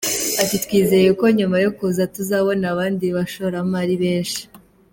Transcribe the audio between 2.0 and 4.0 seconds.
tuzabona abandi bashoramari